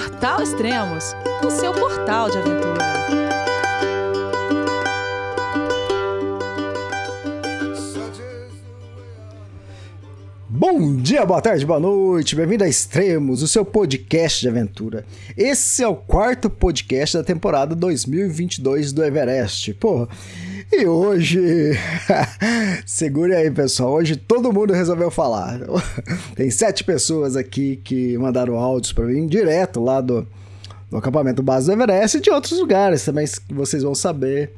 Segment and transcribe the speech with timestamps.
[0.00, 1.14] Portal Extremos,
[1.44, 2.78] o seu portal de aventura.
[10.48, 15.04] Bom dia, boa tarde, boa noite, bem-vindo a Extremos, o seu podcast de aventura.
[15.36, 19.74] Esse é o quarto podcast da temporada 2022 do Everest.
[19.74, 20.08] Porra,
[20.72, 21.72] e hoje.
[22.86, 23.92] Segure aí, pessoal.
[23.92, 25.58] Hoje todo mundo resolveu falar.
[26.34, 30.26] Tem sete pessoas aqui que mandaram áudios para mim direto lá do,
[30.90, 34.52] do acampamento base do Everest e de outros lugares também vocês vão saber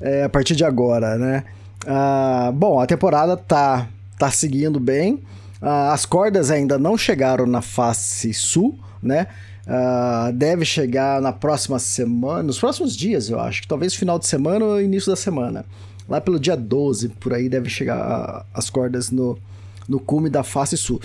[0.00, 1.44] é, a partir de agora, né?
[1.86, 3.88] Ah, bom, a temporada tá,
[4.18, 5.22] tá seguindo bem.
[5.60, 9.26] Ah, as cordas ainda não chegaram na face sul, né?
[9.68, 13.68] Uh, deve chegar na próxima semana, nos próximos dias, eu acho.
[13.68, 15.66] Talvez final de semana ou início da semana.
[16.08, 19.38] Lá pelo dia 12, por aí, deve chegar as cordas no,
[19.86, 20.98] no cume da face sul.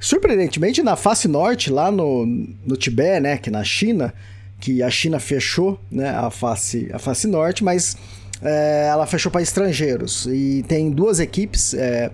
[0.00, 2.26] Surpreendentemente, na face norte, lá no,
[2.66, 4.12] no Tibete, né, que na China,
[4.58, 7.96] que a China fechou né, a, face, a face norte, mas
[8.42, 10.26] é, ela fechou para estrangeiros.
[10.26, 12.10] E tem duas equipes é,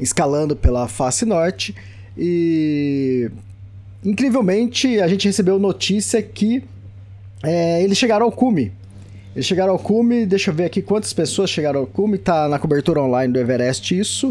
[0.00, 1.74] escalando pela face norte.
[2.16, 3.30] E
[4.06, 6.62] incrivelmente, a gente recebeu notícia que
[7.42, 8.72] é, eles chegaram ao cume.
[9.34, 12.58] Eles chegaram ao cume, deixa eu ver aqui quantas pessoas chegaram ao cume, tá na
[12.58, 14.28] cobertura online do Everest isso.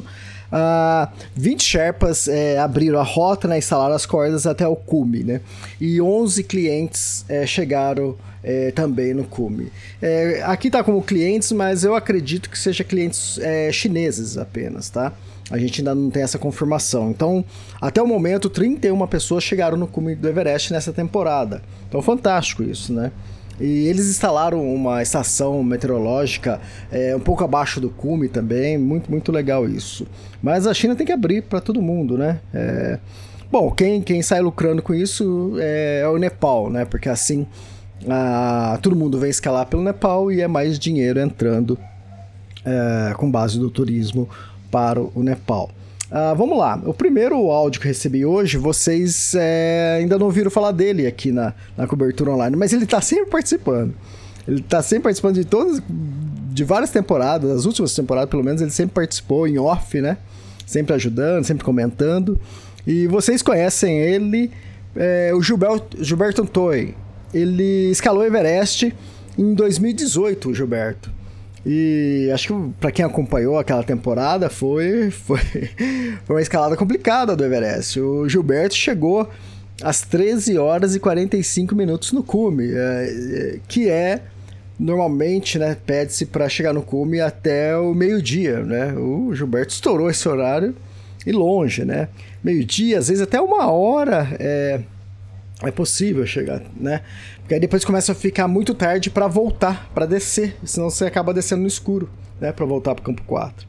[0.52, 5.42] Uh, 20 Sherpas é, abriram a rota, né, instalaram as cordas até o cume, né?
[5.82, 9.72] E 11 clientes é, chegaram é, também no cume.
[10.02, 15.12] É, aqui tá como clientes, mas eu acredito que seja clientes é, chineses apenas, tá?
[15.50, 17.12] A gente ainda não tem essa confirmação.
[17.12, 17.46] Então,
[17.80, 21.62] até o momento, 31 pessoas chegaram no cume do Everest nessa temporada.
[21.88, 23.12] Então, fantástico isso, né?
[23.60, 26.60] E eles instalaram uma estação meteorológica
[26.92, 30.06] é, um pouco abaixo do cume também, muito, muito legal isso.
[30.42, 32.40] Mas a China tem que abrir para todo mundo, né?
[32.54, 33.00] É...
[33.50, 36.84] Bom, quem, quem sai lucrando com isso é, é o Nepal, né?
[36.84, 37.48] Porque assim
[38.10, 38.78] a...
[38.82, 41.78] todo mundo vem escalar pelo Nepal e é mais dinheiro entrando
[42.66, 44.28] é, com base do turismo
[44.76, 45.72] para o Nepal.
[46.08, 50.74] Uh, vamos lá, o primeiro áudio que recebi hoje, vocês é, ainda não ouviram falar
[50.74, 53.94] dele aqui na, na cobertura online, mas ele está sempre participando.
[54.46, 58.70] Ele está sempre participando de todas, de várias temporadas, das últimas temporadas pelo menos, ele
[58.70, 60.18] sempre participou em off, né?
[60.66, 62.38] Sempre ajudando, sempre comentando.
[62.86, 64.52] E vocês conhecem ele,
[64.94, 66.96] é, o Gilberto, Gilberto Antoi.
[67.34, 68.94] Ele escalou Everest
[69.38, 71.10] em 2018, o Gilberto.
[71.66, 75.40] E acho que para quem acompanhou aquela temporada foi, foi,
[76.24, 78.00] foi uma escalada complicada do Everest.
[78.00, 79.28] O Gilberto chegou
[79.82, 84.22] às 13 horas e 45 minutos no cume, é, é, que é
[84.78, 88.94] normalmente, né, pede-se para chegar no cume até o meio-dia, né?
[88.94, 90.76] O Gilberto estourou esse horário
[91.26, 92.10] e longe, né?
[92.44, 94.82] Meio-dia, às vezes até uma hora é,
[95.64, 97.02] é possível chegar, né?
[97.46, 101.32] Porque aí depois começa a ficar muito tarde para voltar, para descer, senão você acaba
[101.32, 102.10] descendo no escuro,
[102.42, 103.68] né, para voltar pro campo 4.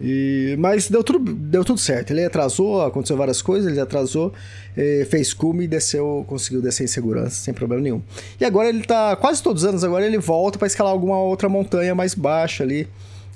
[0.00, 2.10] E, mas deu tudo, deu tudo certo.
[2.10, 4.32] Ele atrasou, aconteceu várias coisas, ele atrasou,
[5.08, 8.02] fez cume e desceu, conseguiu descer em segurança, sem problema nenhum.
[8.40, 11.48] E agora ele tá, quase todos os anos agora, ele volta para escalar alguma outra
[11.48, 12.88] montanha mais baixa ali,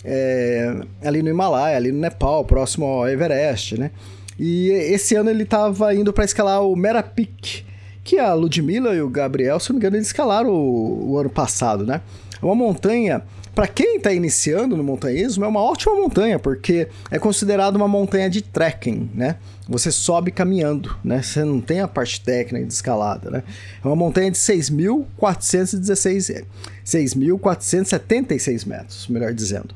[0.05, 3.93] é, ali no Himalaia, ali no Nepal, próximo ao Everest, né?
[4.37, 7.70] E esse ano ele tava indo para escalar o Merapik,
[8.11, 11.31] que a Ludmilla e o Gabriel, se não me engano, eles escalaram o, o ano
[11.31, 12.01] passado, né?
[12.43, 13.23] É uma montanha,
[13.55, 18.29] para quem está iniciando no montanhismo, é uma ótima montanha, porque é considerada uma montanha
[18.29, 19.37] de trekking, né?
[19.69, 21.23] Você sobe caminhando, né?
[21.23, 23.45] Você não tem a parte técnica de escalada, né?
[23.85, 26.45] É uma montanha de 6.416...
[26.85, 29.73] 6.476 metros, melhor dizendo.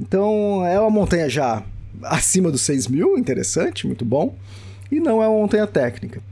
[0.00, 1.60] Então, é uma montanha já
[2.04, 4.36] acima dos 6 mil, interessante, muito bom.
[4.92, 6.22] E não é uma montanha técnica.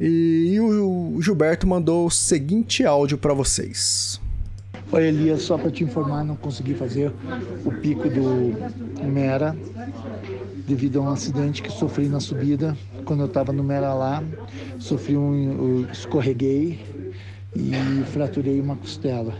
[0.00, 4.20] E, o, o Gilberto mandou o seguinte áudio para vocês.
[4.90, 7.12] Oi Elias, só para te informar, não consegui fazer
[7.64, 8.54] o pico do
[9.04, 9.56] Mera
[10.66, 12.76] devido a um acidente que sofri na subida.
[13.04, 14.22] Quando eu estava no Mera lá,
[14.78, 16.80] sofri um, escorreguei
[17.54, 17.72] e
[18.12, 19.34] fraturei uma costela.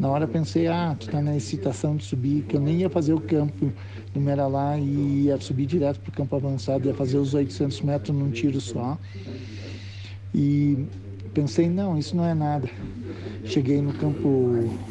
[0.00, 3.12] Na hora pensei, ah, tu tá na excitação de subir, que eu nem ia fazer
[3.12, 3.70] o campo
[4.14, 8.16] do Mera lá e ia subir direto pro campo avançado, ia fazer os 800 metros
[8.16, 8.98] num tiro só.
[10.34, 10.86] E
[11.34, 12.68] pensei, não, isso não é nada.
[13.44, 14.28] Cheguei no campo,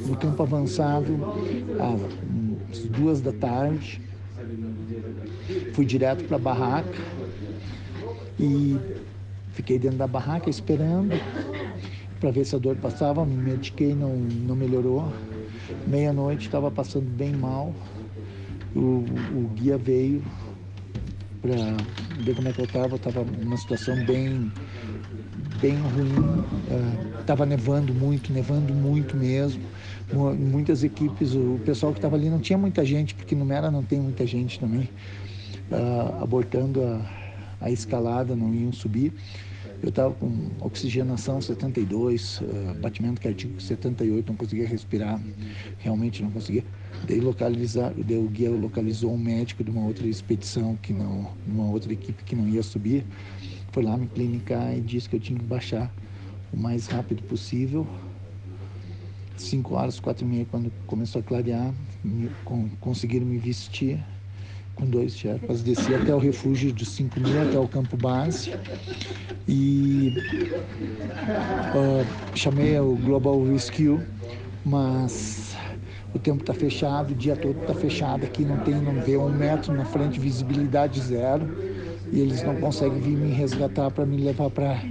[0.05, 1.17] no campo avançado
[1.79, 4.01] às duas da tarde,
[5.73, 6.99] fui direto para a barraca
[8.39, 8.77] e
[9.53, 11.15] fiquei dentro da barraca esperando
[12.19, 15.11] para ver se a dor passava, me mediquei, não, não melhorou.
[15.87, 17.73] Meia-noite estava passando bem mal.
[18.75, 20.21] O, o guia veio
[21.41, 21.55] para
[22.23, 24.51] ver como é que eu estava, estava numa situação bem
[25.61, 26.43] bem ruim.
[27.19, 29.63] Estava uh, nevando muito, nevando muito mesmo.
[30.11, 33.81] Muitas equipes, o pessoal que estava ali não tinha muita gente, porque no Mera não
[33.81, 34.89] tem muita gente também,
[35.71, 37.01] uh, abortando a,
[37.61, 39.13] a escalada, não iam subir.
[39.81, 45.19] Eu estava com oxigenação 72, uh, batimento cardíaco 78, não conseguia respirar,
[45.79, 46.63] realmente não conseguia.
[47.07, 51.71] Daí localizar, daí o guia localizou um médico de uma outra expedição que não, uma
[51.71, 53.05] outra equipe que não ia subir,
[53.71, 55.91] foi lá me clinicar e disse que eu tinha que baixar
[56.51, 57.87] o mais rápido possível.
[59.37, 61.73] 5 horas, quatro e meia, quando começou a clarear,
[62.03, 63.99] me, com, conseguiram me vestir
[64.75, 68.53] com dois Sherpas, desci até o refúgio de 5 mil, até o campo base.
[69.47, 70.13] E
[71.73, 73.99] uh, chamei o Global Rescue,
[74.63, 75.55] mas
[76.13, 79.29] o tempo está fechado, o dia todo está fechado aqui, não tem, não vê um
[79.29, 81.70] metro na frente, visibilidade zero
[82.11, 84.87] e eles não conseguem vir me resgatar para me levar para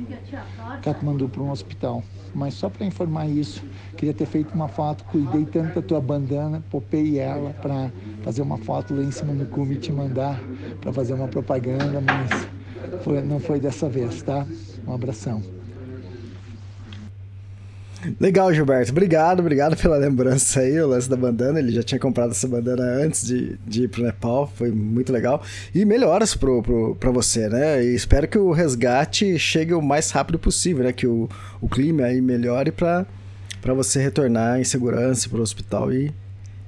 [0.81, 2.05] Katmandu para um hospital.
[2.33, 6.63] Mas só para informar isso, queria ter feito uma foto, cuidei tanto da tua bandana,
[6.71, 10.49] popei ela para fazer uma foto lá em cima no cume e te mandar
[10.81, 12.49] para fazer uma propaganda, mas
[12.97, 14.49] foi, não foi dessa vez, tá?
[14.87, 15.60] Um abração.
[18.19, 18.93] Legal, Gilberto.
[18.93, 21.58] Obrigado, obrigado pela lembrança aí, o lance da bandana.
[21.58, 25.43] Ele já tinha comprado essa bandana antes de, de ir pro Nepal, foi muito legal.
[25.75, 27.85] E melhoras pro, pro, pra você, né?
[27.85, 30.93] E espero que o resgate chegue o mais rápido possível, né?
[30.93, 31.29] Que o,
[31.61, 33.06] o clima aí melhore para
[33.75, 36.12] você retornar em segurança pro hospital e,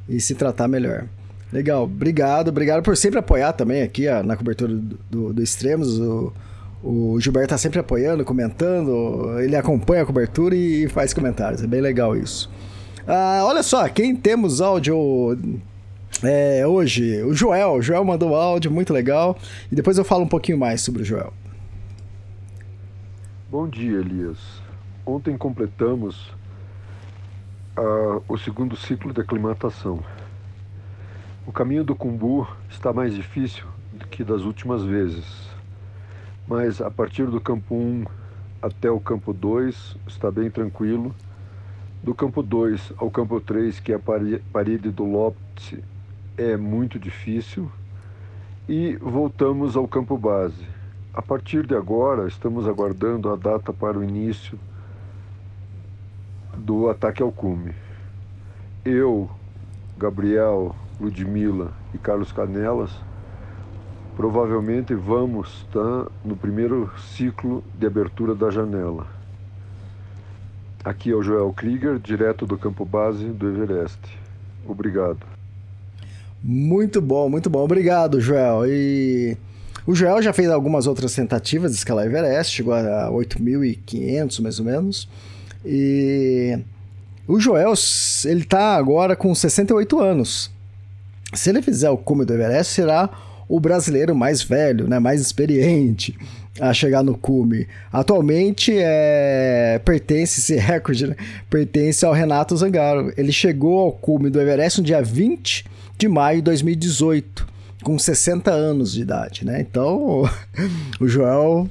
[0.09, 1.07] e se tratar melhor.
[1.53, 5.99] Legal, obrigado, obrigado por sempre apoiar também aqui ó, na cobertura do, do, do Extremos.
[5.99, 6.33] O,
[6.83, 11.63] o Gilberto tá sempre apoiando, comentando, ele acompanha a cobertura e faz comentários.
[11.63, 12.51] É bem legal isso.
[13.07, 15.39] Ah, olha só, quem temos áudio
[16.23, 17.23] é, hoje?
[17.23, 17.75] O Joel.
[17.75, 19.37] O Joel mandou áudio, muito legal.
[19.71, 21.33] E depois eu falo um pouquinho mais sobre o Joel.
[23.51, 24.39] Bom dia, Elias.
[25.07, 26.29] Ontem completamos
[27.77, 30.01] uh, o segundo ciclo de aclimatação.
[31.47, 35.52] O caminho do Cumbu está mais difícil do que das últimas vezes
[36.47, 38.05] mas a partir do campo 1
[38.61, 41.15] até o campo 2 está bem tranquilo.
[42.03, 44.01] Do campo 2 ao campo 3, que é a
[44.53, 45.75] parede do Lopes,
[46.37, 47.71] é muito difícil.
[48.69, 50.67] E voltamos ao campo base.
[51.15, 54.59] A partir de agora, estamos aguardando a data para o início
[56.57, 57.75] do ataque ao cume.
[58.85, 59.31] Eu,
[59.99, 62.91] Gabriel, Ludmila e Carlos Canelas
[64.17, 69.07] Provavelmente vamos estar no primeiro ciclo de abertura da janela.
[70.85, 74.01] Aqui é o Joel Krieger, direto do campo base do Everest.
[74.67, 75.21] Obrigado.
[76.43, 77.61] Muito bom, muito bom.
[77.61, 78.67] Obrigado, Joel.
[78.67, 79.37] E
[79.87, 84.65] o Joel já fez algumas outras tentativas de escalar Everest, chegou a 8.500 mais ou
[84.65, 85.09] menos.
[85.65, 86.59] E
[87.27, 87.73] o Joel,
[88.25, 90.51] ele tá agora com 68 anos.
[91.33, 93.09] Se ele fizer o cume do Everest, será
[93.53, 96.19] o brasileiro mais velho, né, mais experiente
[96.59, 97.69] a chegar no cume.
[97.93, 101.17] Atualmente é, pertence esse recorde, né,
[101.51, 103.13] pertence ao Renato Zangaro.
[103.15, 105.67] Ele chegou ao cume do Everest no dia 20
[105.99, 107.47] de maio de 2018,
[107.85, 109.61] com 60 anos de idade, né?
[109.61, 110.23] Então,
[110.99, 111.69] o Joel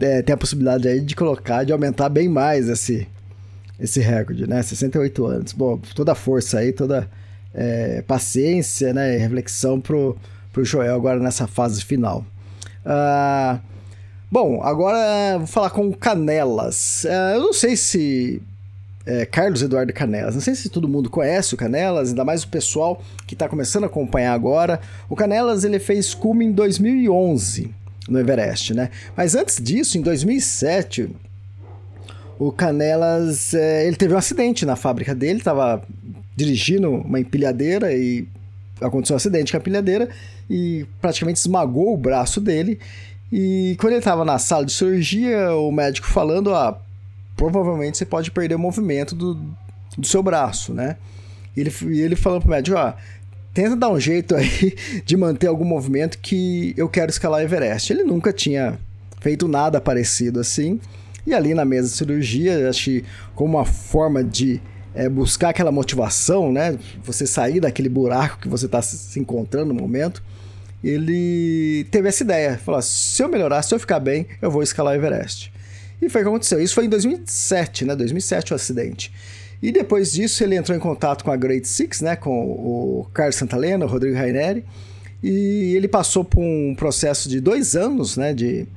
[0.00, 3.08] é, tem a possibilidade aí de colocar, de aumentar bem mais esse
[3.80, 4.62] esse recorde, né?
[4.62, 5.52] 68 anos.
[5.52, 7.10] Bom, toda força aí, toda
[7.52, 10.16] é, paciência, né, reflexão pro
[10.54, 12.24] para o Joel agora nessa fase final.
[12.86, 13.60] Uh,
[14.30, 17.04] bom, agora vou falar com o Canelas.
[17.04, 18.40] Uh, eu não sei se
[19.04, 20.34] é, Carlos Eduardo Canelas.
[20.34, 23.82] Não sei se todo mundo conhece o Canelas, ainda mais o pessoal que está começando
[23.82, 24.80] a acompanhar agora.
[25.10, 27.74] O Canelas ele fez cume em 2011
[28.08, 28.90] no Everest, né?
[29.16, 31.10] Mas antes disso, em 2007,
[32.38, 35.82] o Canelas é, ele teve um acidente na fábrica dele, estava
[36.36, 38.28] dirigindo uma empilhadeira e
[38.80, 40.08] aconteceu um acidente com a empilhadeira
[40.48, 42.78] e praticamente esmagou o braço dele.
[43.32, 46.78] E quando ele estava na sala de cirurgia, o médico falando: ah,
[47.36, 49.34] provavelmente você pode perder o movimento do,
[49.96, 50.96] do seu braço, né?
[51.56, 52.96] E ele, e ele falando pro médico: ah,
[53.52, 57.92] tenta dar um jeito aí de manter algum movimento que eu quero escalar Everest.
[57.92, 58.78] Ele nunca tinha
[59.20, 60.80] feito nada parecido assim.
[61.26, 63.04] E ali na mesa de cirurgia, acho que
[63.34, 64.60] como uma forma de
[64.94, 66.78] é, buscar aquela motivação, né?
[67.04, 70.22] Você sair daquele buraco que você está se encontrando no momento.
[70.82, 74.94] Ele teve essa ideia, falou: se eu melhorar, se eu ficar bem, eu vou escalar
[74.94, 75.52] o Everest.
[76.00, 76.60] E foi o que aconteceu.
[76.60, 77.96] Isso foi em 2007, né?
[77.96, 79.12] 2007 o acidente.
[79.62, 82.16] E depois disso ele entrou em contato com a Great Six, né?
[82.16, 84.64] Com o Carlos Santalena, o Rodrigo Raineri.
[85.22, 88.34] E ele passou por um processo de dois anos, né?
[88.34, 88.68] De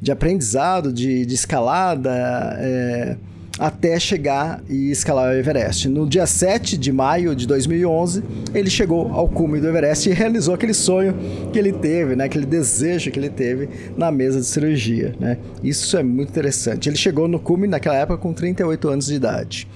[0.00, 2.12] de aprendizado, de, de escalada,
[2.58, 3.16] é,
[3.58, 5.88] até chegar e escalar o Everest.
[5.88, 8.22] No dia 7 de maio de 2011,
[8.54, 11.14] ele chegou ao cume do Everest e realizou aquele sonho
[11.52, 12.24] que ele teve, né?
[12.24, 15.14] aquele desejo que ele teve na mesa de cirurgia.
[15.18, 15.38] Né?
[15.62, 16.88] Isso é muito interessante.
[16.88, 19.68] Ele chegou no cume naquela época com 38 anos de idade.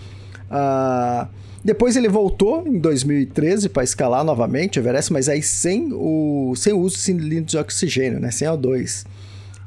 [0.51, 1.29] Ah,
[1.65, 6.73] depois ele voltou em 2013 para escalar novamente o Everest, mas aí sem o, sem
[6.73, 8.31] o uso de cilindros de oxigênio, né?
[8.31, 9.05] sem O2.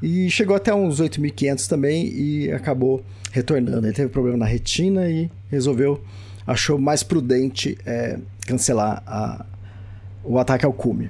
[0.01, 3.85] E chegou até uns 8.500 também e acabou retornando.
[3.85, 6.01] Ele teve problema na retina e resolveu,
[6.45, 9.45] achou mais prudente é, cancelar a,
[10.23, 11.09] o ataque ao cume.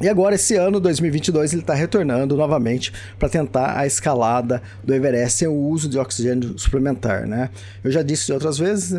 [0.00, 5.40] E agora, esse ano, 2022, ele está retornando novamente para tentar a escalada do Everest
[5.40, 7.50] sem o uso de oxigênio suplementar, né?
[7.84, 8.98] Eu já disse outras vezes,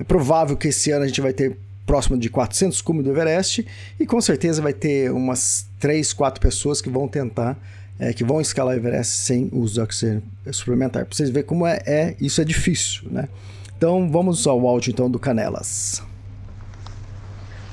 [0.00, 1.56] é provável que esse ano a gente vai ter
[1.86, 3.64] próximo de 400 cumes do Everest
[4.00, 7.56] e com certeza vai ter umas 3, 4 pessoas que vão tentar
[7.98, 10.22] é, que vão escalar o Everest sem uso de oxigênio
[10.52, 11.04] suplementar.
[11.04, 13.28] Para vocês verem como é, é, isso é difícil, né?
[13.76, 16.02] Então vamos ao áudio então do Canelas.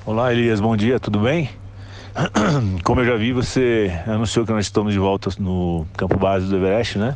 [0.06, 1.50] Olá Elias, bom dia, tudo bem?
[2.84, 6.58] Como eu já vi, você anunciou que nós estamos de volta no campo base do
[6.58, 7.16] Everest, né?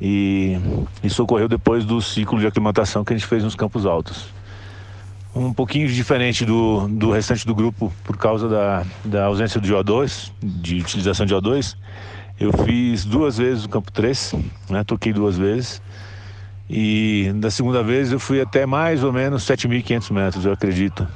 [0.00, 0.58] E
[1.02, 4.26] isso ocorreu depois do ciclo de aclimatação que a gente fez nos campos altos.
[5.34, 10.30] Um pouquinho diferente do, do restante do grupo por causa da, da ausência de O2,
[10.42, 11.76] de utilização de O2,
[12.42, 14.34] eu fiz duas vezes o campo 3,
[14.68, 14.82] né?
[14.82, 15.80] Toquei duas vezes.
[16.68, 21.06] E da segunda vez eu fui até mais ou menos 7.500 metros, eu acredito.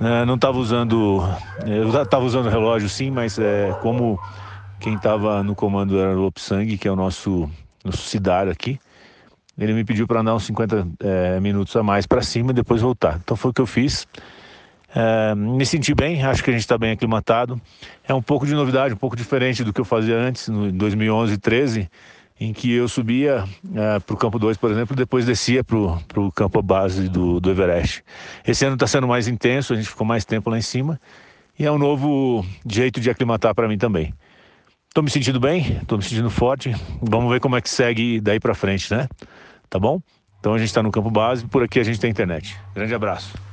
[0.00, 1.22] É, não estava usando,
[1.66, 4.18] eu estava usando relógio sim, mas é, como
[4.80, 7.50] quem estava no comando era o Lopsang, que é o nosso,
[7.84, 8.80] nosso cidade aqui,
[9.58, 12.80] ele me pediu para andar uns 50 é, minutos a mais para cima e depois
[12.80, 13.18] voltar.
[13.22, 14.06] Então foi o que eu fiz.
[15.00, 17.60] É, me senti bem, acho que a gente está bem aclimatado.
[18.02, 21.34] É um pouco de novidade, um pouco diferente do que eu fazia antes, no 2011
[21.34, 21.90] e 13,
[22.40, 23.44] em que eu subia
[23.76, 27.38] é, para o campo 2, por exemplo, e depois descia para o campo base do,
[27.38, 28.02] do Everest.
[28.44, 31.00] Esse ano está sendo mais intenso, a gente ficou mais tempo lá em cima
[31.56, 34.12] e é um novo jeito de aclimatar para mim também.
[34.88, 36.74] Estou me sentindo bem, estou me sentindo forte.
[37.00, 39.06] Vamos ver como é que segue daí para frente, né?
[39.70, 40.00] Tá bom?
[40.40, 42.56] Então a gente está no campo base, por aqui a gente tem internet.
[42.74, 43.47] Grande abraço.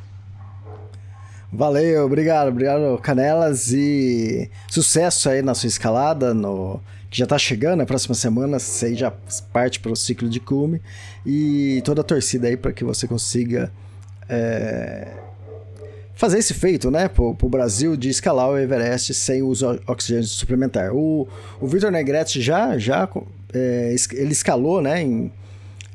[1.56, 7.80] Valeu, obrigado, obrigado Canelas e sucesso aí na sua escalada, no que já tá chegando,
[7.80, 9.10] a próxima semana você já
[9.54, 10.82] parte para o ciclo de cume
[11.26, 13.72] e toda a torcida aí para que você consiga
[14.28, 15.14] é,
[16.14, 20.26] fazer esse feito, né, pro, pro Brasil de escalar o Everest sem uso de oxigênio
[20.26, 20.94] suplementar.
[20.94, 21.26] O,
[21.62, 23.08] o Victor Negrete já, já
[23.54, 25.32] é, ele escalou, né, em,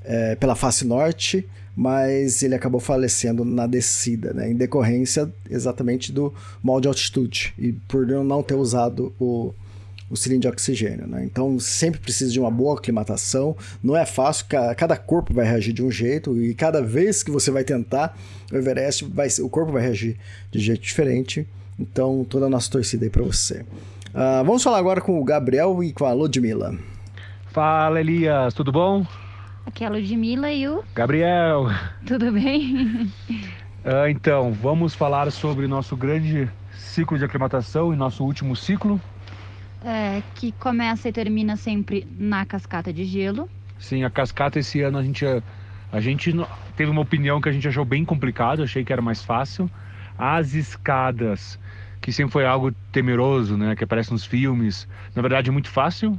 [0.07, 1.47] é, pela face norte,
[1.77, 7.73] mas ele acabou falecendo na descida, né, em decorrência exatamente do mal de altitude e
[7.73, 9.55] por não ter usado o,
[10.11, 11.07] o cilindro de oxigênio.
[11.07, 11.25] Né?
[11.25, 14.47] Então sempre precisa de uma boa aclimatação, não é fácil,
[14.77, 18.19] cada corpo vai reagir de um jeito e cada vez que você vai tentar
[18.53, 20.17] o Everest, vai, o corpo vai reagir
[20.51, 21.47] de jeito diferente.
[21.79, 23.65] Então toda a nossa torcida aí para você.
[24.11, 26.77] Uh, vamos falar agora com o Gabriel e com a Ludmilla.
[27.53, 29.07] Fala Elias, tudo bom?
[29.67, 30.83] Aqui é a Ludmilla e o.
[30.95, 31.67] Gabriel!
[32.07, 33.13] Tudo bem?
[33.85, 39.01] uh, então, vamos falar sobre nosso grande ciclo de aclimatação e nosso último ciclo.
[39.85, 43.49] É, que começa e termina sempre na cascata de gelo.
[43.79, 45.25] Sim, a cascata esse ano a gente,
[45.91, 46.35] a gente
[46.77, 49.71] teve uma opinião que a gente achou bem complicado, achei que era mais fácil.
[50.19, 51.59] As escadas,
[52.01, 56.19] que sempre foi algo temeroso, né, que aparece nos filmes, na verdade é muito fácil,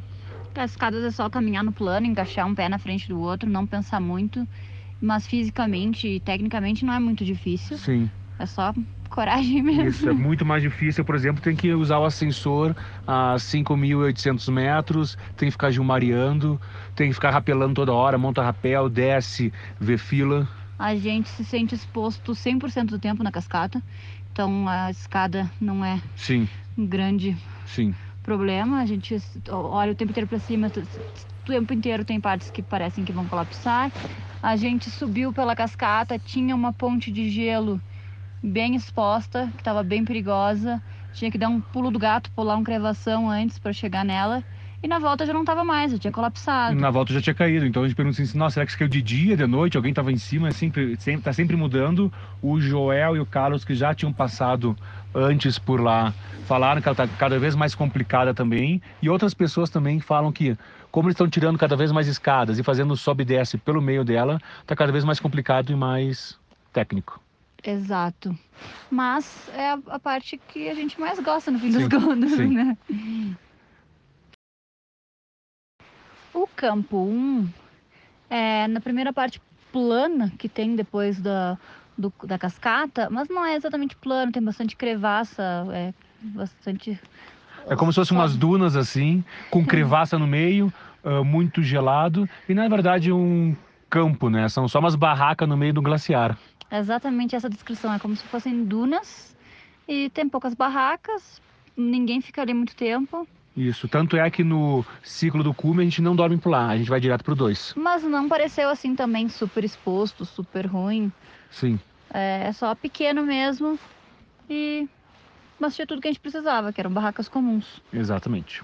[0.55, 3.65] as escadas é só caminhar no plano, encaixar um pé na frente do outro, não
[3.65, 4.47] pensar muito.
[4.99, 7.77] Mas fisicamente e tecnicamente não é muito difícil.
[7.77, 8.09] Sim.
[8.37, 8.73] É só
[9.09, 9.87] coragem mesmo.
[9.87, 11.03] Isso é muito mais difícil.
[11.03, 12.75] Por exemplo, tem que usar o ascensor
[13.07, 16.59] a 5.800 metros, tem que ficar gilmariando,
[16.95, 20.47] tem que ficar rapelando toda hora, monta rapel, desce, vê fila.
[20.77, 23.81] A gente se sente exposto 100% do tempo na cascata,
[24.31, 26.47] então a escada não é Sim.
[26.77, 27.37] grande.
[27.65, 28.81] Sim problema.
[28.81, 29.15] A gente
[29.49, 33.27] olha o tempo inteiro para cima, o tempo inteiro tem partes que parecem que vão
[33.27, 33.91] colapsar.
[34.41, 37.81] A gente subiu pela cascata, tinha uma ponte de gelo
[38.43, 40.81] bem exposta, que estava bem perigosa.
[41.11, 44.43] Tinha que dar um pulo do gato, pular um crevação antes para chegar nela.
[44.83, 46.75] E na volta já não estava mais, já tinha colapsado.
[46.75, 47.65] Na volta já tinha caído.
[47.65, 49.77] Então a gente pergunta assim: nossa, será que isso caiu de dia, de noite?
[49.77, 50.47] Alguém estava em cima?
[50.47, 52.11] É sempre, sempre, tá sempre mudando.
[52.41, 54.75] O Joel e o Carlos, que já tinham passado
[55.13, 56.13] antes por lá,
[56.47, 58.81] falaram que ela está cada vez mais complicada também.
[59.01, 60.57] E outras pessoas também falam que,
[60.89, 64.03] como eles estão tirando cada vez mais escadas e fazendo sobe e desce pelo meio
[64.03, 66.39] dela, está cada vez mais complicado e mais
[66.73, 67.21] técnico.
[67.63, 68.35] Exato.
[68.89, 72.47] Mas é a, parte que a gente mais gosta no fim sim, das contas, sim.
[72.47, 72.77] né?
[76.55, 77.47] Campo 1,
[78.29, 81.57] é, na primeira parte plana que tem depois da,
[81.97, 86.99] do- da cascata, mas não é exatamente plano, tem bastante crevaça, é bastante.
[87.67, 90.71] É como se fossem umas dunas assim, com crevaça no meio,
[91.03, 92.27] ah, muito gelado.
[92.49, 93.55] E na verdade um
[93.89, 94.47] campo, né?
[94.49, 96.37] São só umas barracas no meio do glaciar.
[96.71, 99.35] Exatamente essa descrição, é como se fossem dunas
[99.87, 101.41] e tem poucas barracas,
[101.75, 103.87] ninguém fica ali muito tempo, Isso.
[103.87, 106.89] Tanto é que no ciclo do cume a gente não dorme por lá, a gente
[106.89, 107.73] vai direto pro 2.
[107.75, 111.11] mas não pareceu assim também super exposto, super ruim.
[111.49, 111.79] Sim.
[112.13, 113.77] É, é só pequeno mesmo
[114.49, 114.87] e.
[115.59, 117.81] Mas tinha tudo que a gente precisava, que eram barracas comuns.
[117.93, 118.63] Exatamente.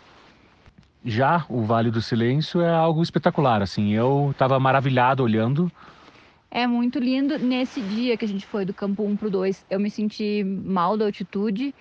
[1.06, 3.94] Já o Vale do Silêncio é algo espetacular, assim.
[3.94, 5.72] Eu estava maravilhado olhando.
[6.50, 7.38] É muito lindo.
[7.38, 10.98] Nesse dia que a gente foi do campo 1 pro 2, eu me senti mal
[10.98, 11.74] da altitude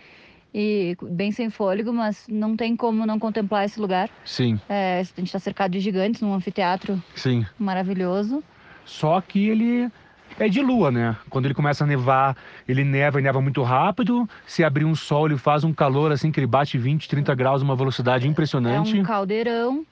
[0.54, 4.08] e bem sem fôlego, mas não tem como não contemplar esse lugar.
[4.24, 7.44] Sim, É, a gente está cercado de gigantes num anfiteatro sim.
[7.58, 8.42] maravilhoso.
[8.84, 9.90] Só que ele
[10.38, 11.16] é de lua, né?
[11.28, 12.36] Quando ele começa a nevar,
[12.68, 14.28] ele neva e neva muito rápido.
[14.46, 17.62] Se abrir um sol, ele faz um calor assim que ele bate 20, 30 graus,
[17.62, 18.96] uma velocidade impressionante.
[18.96, 19.84] É um caldeirão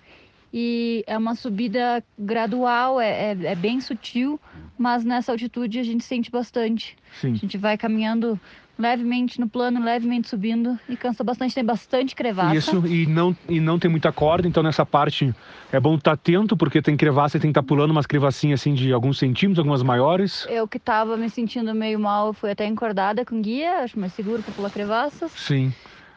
[0.56, 4.40] e é uma subida gradual, é, é, é bem sutil,
[4.78, 6.96] mas nessa altitude a gente sente bastante.
[7.16, 7.34] A Sim.
[7.34, 8.38] gente vai caminhando
[8.78, 12.54] levemente no plano, levemente subindo e cansa bastante, tem bastante crevaça.
[12.54, 15.34] Isso, e não, e não tem muita corda, então nessa parte
[15.72, 18.74] é bom estar atento, porque tem crevaça e tem que estar pulando umas crevassinhas assim
[18.74, 20.46] de alguns centímetros, algumas maiores.
[20.48, 24.40] Eu que tava me sentindo meio mal, fui até encordada com guia, acho mais seguro
[24.40, 25.32] para pular crevaças.
[25.32, 25.74] Sim.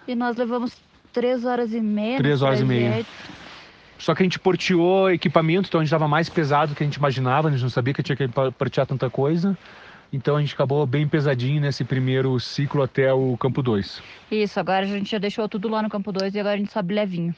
[0.08, 0.78] E nós levamos
[1.12, 2.18] três horas e meia.
[2.18, 3.04] Três horas e meia.
[3.98, 6.86] Só que a gente porteou equipamento, então a gente estava mais pesado do que a
[6.86, 9.58] gente imaginava, a gente não sabia que tinha que portear tanta coisa.
[10.12, 14.02] Então a gente acabou bem pesadinho nesse primeiro ciclo até o campo 2.
[14.32, 16.72] Isso, agora a gente já deixou tudo lá no campo 2 e agora a gente
[16.72, 17.36] sobe levinho.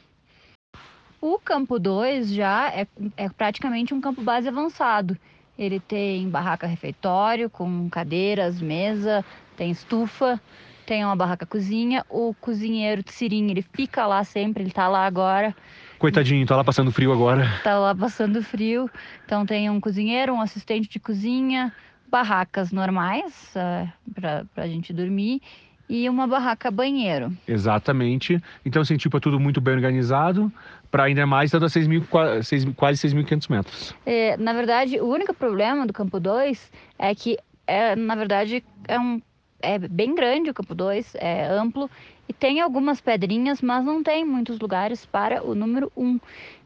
[1.21, 2.87] O campo 2 já é,
[3.17, 5.17] é praticamente um campo base avançado.
[5.57, 9.25] Ele tem barraca refeitório com cadeiras, mesa,
[9.57, 10.39] tem estufa,
[10.85, 12.05] tem uma barraca cozinha.
[12.09, 15.53] O cozinheiro Tsirin, ele fica lá sempre, ele tá lá agora,
[15.99, 17.45] Coitadinho, tá lá passando frio agora.
[17.63, 18.89] tá lá passando frio.
[19.25, 21.73] Então tem um cozinheiro, um assistente de cozinha,
[22.07, 25.41] barracas normais uh, para a gente dormir
[25.89, 27.35] e uma barraca banheiro.
[27.47, 28.41] Exatamente.
[28.63, 30.51] Então, assim, tipo, é tudo muito bem organizado,
[30.91, 33.95] para ainda mais dando a 6 mil, quase 6.500 metros.
[34.05, 38.99] É, na verdade, o único problema do campo 2 é que, é, na verdade, é,
[38.99, 39.19] um,
[39.61, 41.89] é bem grande o campo 2, é amplo
[42.27, 46.05] e tem algumas pedrinhas, mas não tem muitos lugares para o número 1.
[46.05, 46.19] Um.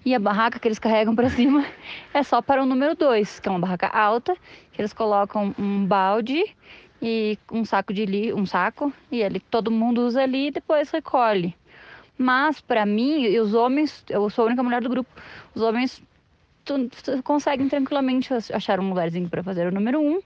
[0.05, 1.65] E a barraca que eles carregam para cima
[2.13, 4.35] é só para o número 2, que é uma barraca alta,
[4.71, 6.43] que eles colocam um balde
[7.01, 10.89] e um saco de li, um saco e ele todo mundo usa ali e depois
[10.91, 11.55] recolhe.
[12.17, 15.09] Mas para mim e os homens, eu sou a única mulher do grupo.
[15.55, 16.01] Os homens
[16.65, 20.21] tu, tu conseguem tranquilamente ach- achar um lugarzinho para fazer o número um.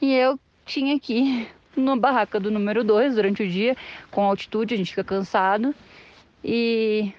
[0.00, 3.76] E eu tinha aqui na barraca do número dois durante o dia,
[4.10, 5.74] com altitude, a gente fica cansado.
[6.44, 7.12] E,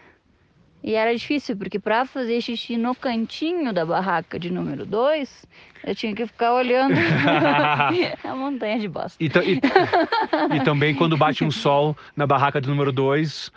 [0.83, 5.45] e era difícil, porque para fazer xixi no cantinho da barraca de número dois,
[5.83, 6.93] eu tinha que ficar olhando
[8.23, 9.17] a montanha de bosta.
[9.23, 13.51] E, e- e também quando bate um sol na barraca do número 2,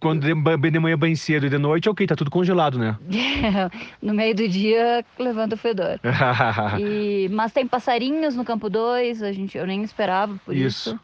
[0.00, 2.96] quando de, manhã bem cedo e de noite, ok, tá tudo congelado, né?
[4.00, 6.00] no meio do dia levanta o fedor.
[6.78, 10.90] E, mas tem passarinhos no campo 2, a gente, eu nem esperava por isso.
[10.90, 11.00] Isso.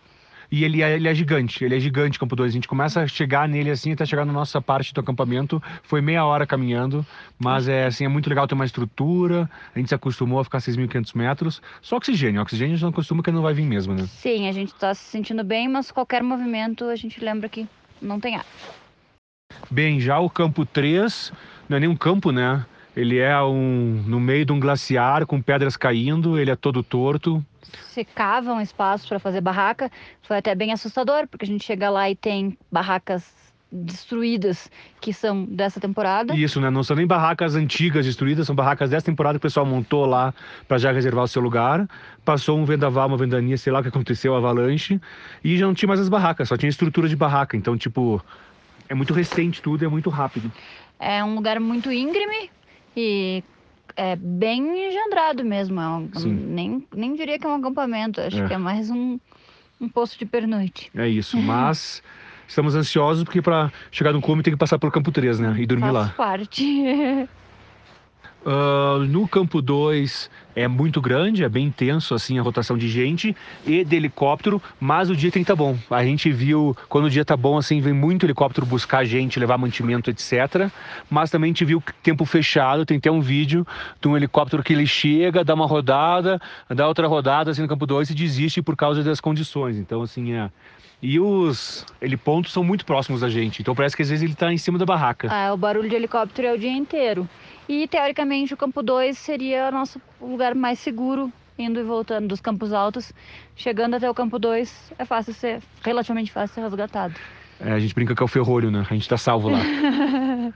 [0.50, 2.50] E ele é, ele é gigante, ele é gigante, Campo 2.
[2.50, 5.60] A gente começa a chegar nele assim, até chegar na nossa parte do acampamento.
[5.82, 7.04] Foi meia hora caminhando,
[7.36, 9.50] mas é assim, é muito legal ter uma estrutura.
[9.74, 11.62] A gente se acostumou a ficar 6.500 metros.
[11.82, 14.06] Só oxigênio, oxigênio a gente não acostuma que não vai vir mesmo, né?
[14.06, 17.66] Sim, a gente tá se sentindo bem, mas qualquer movimento a gente lembra que
[18.00, 18.46] não tem ar.
[19.70, 21.32] Bem, já o campo 3
[21.68, 22.64] não é nem um campo, né?
[22.96, 27.44] Ele é um no meio de um glaciar com pedras caindo, ele é todo torto.
[28.14, 29.90] Cava um espaço para fazer barraca,
[30.22, 33.24] foi até bem assustador, porque a gente chega lá e tem barracas
[33.74, 36.34] destruídas que são dessa temporada.
[36.36, 36.70] Isso, né?
[36.70, 40.32] Não são nem barracas antigas destruídas, são barracas dessa temporada que o pessoal montou lá
[40.68, 41.88] para já reservar o seu lugar.
[42.24, 45.00] Passou um vendaval, uma ventania, sei lá o que aconteceu, avalanche,
[45.42, 47.56] e já não tinha mais as barracas, só tinha estrutura de barraca.
[47.56, 48.22] Então, tipo,
[48.88, 50.50] é muito recente tudo, é muito rápido.
[50.98, 52.50] É um lugar muito íngreme
[52.96, 53.42] e
[53.96, 55.80] é bem engendrado mesmo.
[55.80, 58.46] É um- nem, nem diria que é um acampamento, acho É.
[58.48, 59.18] que é mais um,
[59.80, 60.90] um posto de pernoite.
[60.94, 62.02] É isso, mas
[62.48, 65.54] estamos ansiosos porque para chegar no cume tem que passar pelo campo 3, né?
[65.58, 66.08] E dormir Faz lá.
[66.16, 66.64] parte.
[68.44, 73.36] Uh, no campo 2 é muito grande, é bem intenso assim a rotação de gente
[73.66, 75.76] e de helicóptero, mas o dia tem que estar tá bom.
[75.90, 79.58] A gente viu quando o dia tá bom assim, vem muito helicóptero buscar gente, levar
[79.58, 80.70] mantimento, etc.
[81.10, 83.66] Mas também a gente viu tempo fechado, tem até um vídeo
[84.00, 87.86] de um helicóptero que ele chega, dá uma rodada, dá outra rodada assim no campo
[87.86, 89.76] 2 e desiste por causa das condições.
[89.76, 90.50] Então assim é
[91.02, 94.50] e os helipontos são muito próximos da gente, então parece que às vezes ele está
[94.50, 95.28] em cima da barraca.
[95.30, 97.28] Ah, o barulho de helicóptero é o dia inteiro.
[97.68, 102.40] E teoricamente o campo 2 seria o nosso lugar mais seguro, indo e voltando dos
[102.40, 103.12] campos altos.
[103.54, 107.14] Chegando até o campo 2 é fácil ser, relativamente fácil ser resgatado.
[107.60, 108.84] É, a gente brinca que é o ferrolho, né?
[108.90, 109.60] A gente tá salvo lá.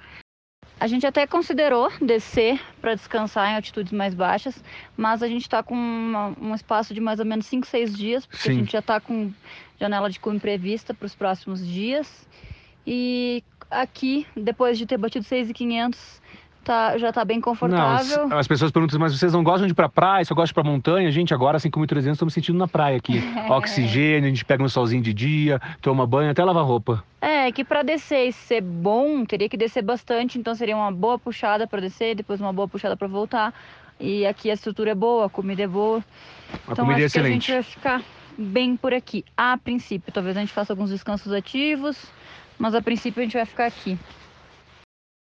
[0.81, 4.63] a gente até considerou descer para descansar em altitudes mais baixas,
[4.97, 8.27] mas a gente está com uma, um espaço de mais ou menos 5, 6 dias,
[8.27, 8.51] porque Sim.
[8.51, 9.33] a gente já está com
[9.81, 12.27] janela de cume prevista para os próximos dias.
[12.87, 16.23] E aqui, depois de ter batido 6,500,
[16.69, 18.29] tá, já tá bem confortável.
[18.29, 20.51] Não, as pessoas perguntam, mas vocês não gostam de ir pra praia, só gostam de
[20.53, 21.11] ir pra montanha?
[21.11, 23.23] Gente, agora, assim como 300, estamos sentindo na praia aqui.
[23.49, 27.03] Oxigênio, a gente pega um solzinho de dia, toma banho, até lava roupa.
[27.23, 31.19] É, que para descer e ser bom, teria que descer bastante, então seria uma boa
[31.19, 33.55] puxada para descer, depois uma boa puxada para voltar.
[33.99, 36.05] E aqui a estrutura é boa, a comida é boa.
[36.53, 37.47] A então comida é acho é excelente.
[37.47, 38.03] que a gente vai ficar
[38.37, 39.25] bem por aqui.
[39.35, 41.97] A princípio, talvez a gente faça alguns descansos ativos,
[42.59, 43.99] mas a princípio a gente vai ficar aqui.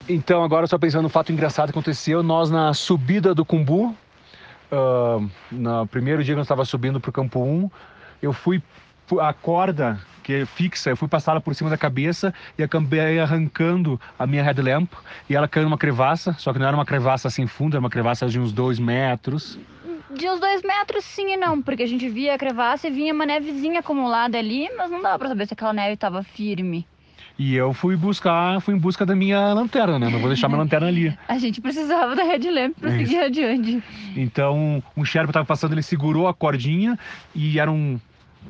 [0.09, 3.95] Então, agora só pensando no fato engraçado que aconteceu, nós na subida do Cumbu,
[4.71, 7.69] uh, no primeiro dia que nós estava subindo para o campo 1,
[8.21, 8.61] eu fui
[9.19, 13.99] a corda que é fixa, eu fui passá-la por cima da cabeça e acabei arrancando
[14.17, 14.91] a minha headlamp
[15.29, 17.89] e ela caiu numa crevassa, só que não era uma crevassa assim funda, era uma
[17.89, 19.59] crevassa de uns dois metros.
[20.11, 23.13] De uns dois metros sim e não, porque a gente via a crevassa e vinha
[23.13, 26.85] uma nevezinha acumulada ali, mas não dava para saber se aquela neve estava firme.
[27.43, 30.10] E eu fui buscar, fui em busca da minha lanterna, né?
[30.10, 31.17] Não vou deixar minha lanterna ali.
[31.27, 33.82] A gente precisava da headlamp para seguir adiante.
[34.15, 36.99] Então, um Sherpa estava passando, ele segurou a cordinha
[37.34, 37.99] e era um,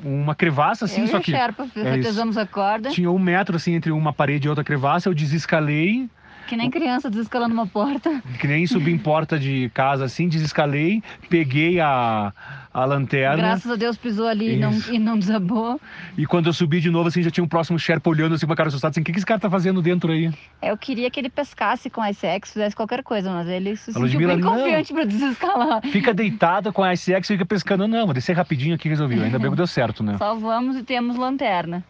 [0.04, 1.30] uma crevassa assim, eu só que.
[1.30, 2.90] Sherpa, é a corda.
[2.90, 6.06] Tinha um metro assim entre uma parede e outra crevassa, eu desescalei.
[6.52, 8.22] Que nem criança desescalando uma porta.
[8.38, 12.30] Que nem subir em porta de casa assim, desescalei, peguei a,
[12.74, 13.38] a lanterna.
[13.38, 15.80] Graças a Deus pisou ali e não, e não, desabou.
[16.14, 18.52] E quando eu subi de novo, assim, já tinha um próximo Sherpa olhando assim com
[18.52, 20.30] a cara assustada, assim, o que, que esse cara tá fazendo dentro aí?
[20.60, 24.18] Eu queria que ele pescasse com a ICX, fizesse qualquer coisa, mas ele se sentiu
[24.18, 25.80] bem confiante pra desescalar.
[25.90, 27.88] Fica deitado com a ICX e fica pescando.
[27.88, 29.18] Não, vou descer rapidinho aqui e resolvi.
[29.18, 30.18] Ainda bem que deu certo, né?
[30.18, 31.82] Salvamos e temos lanterna.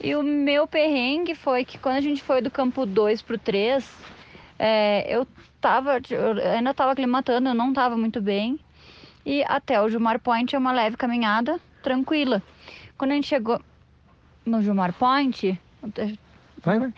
[0.00, 3.88] E o meu perrengue foi que quando a gente foi do campo 2 pro 3,
[4.58, 5.26] é, eu
[5.60, 8.58] tava, eu ainda tava aclimatando, eu não tava muito bem
[9.26, 12.40] e até o Gilmar Point é uma leve caminhada tranquila.
[12.96, 13.60] Quando a gente chegou
[14.44, 15.60] no Gilmar Point.
[16.62, 16.94] Vai, vai.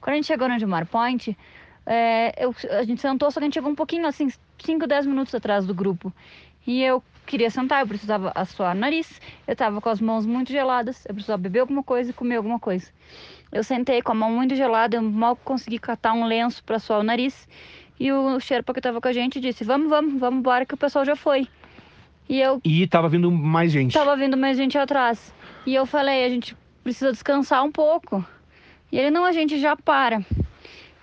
[0.00, 1.36] Quando a gente chegou no Gilmar Point,
[1.84, 5.06] é, eu, a gente sentou, só que a gente chegou um pouquinho assim, 5, 10
[5.06, 6.12] minutos atrás do grupo.
[6.64, 10.50] E eu queria sentar, eu precisava assoar o nariz, eu tava com as mãos muito
[10.50, 12.90] geladas, eu precisava beber alguma coisa e comer alguma coisa.
[13.52, 17.00] Eu sentei com a mão muito gelada, eu mal consegui catar um lenço para assoar
[17.00, 17.48] o nariz.
[17.98, 20.76] E o Sherpa que tava com a gente disse: Vamos, vamos, vamos embora que o
[20.76, 21.46] pessoal já foi.
[22.28, 22.60] E eu.
[22.64, 23.92] E tava vindo mais gente.
[23.92, 25.34] Tava vindo mais gente atrás.
[25.66, 28.24] E eu falei: A gente precisa descansar um pouco.
[28.90, 30.24] E ele: Não, a gente já para.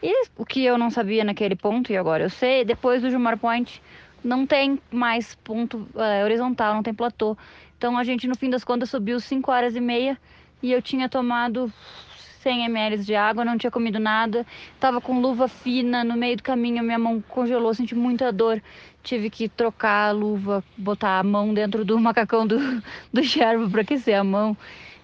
[0.01, 3.37] E o que eu não sabia naquele ponto, e agora eu sei, depois do Jumar
[3.37, 3.81] Point
[4.23, 7.37] não tem mais ponto é, horizontal, não tem platô.
[7.77, 10.17] Então a gente, no fim das contas, subiu 5 horas e meia
[10.61, 11.71] e eu tinha tomado
[12.41, 14.45] 100 ml de água, não tinha comido nada,
[14.79, 18.61] tava com luva fina, no meio do caminho minha mão congelou, senti muita dor,
[19.03, 22.57] tive que trocar a luva, botar a mão dentro do macacão do,
[23.11, 24.55] do Sherpa para aquecer a mão.